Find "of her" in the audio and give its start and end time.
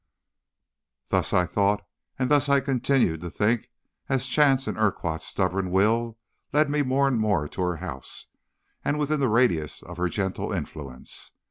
9.83-10.09